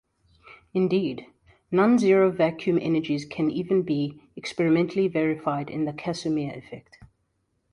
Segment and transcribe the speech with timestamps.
[0.73, 1.27] Indeed,
[1.71, 6.97] nonzero vacuum energies can even be experimentally verified in the Casimir effect.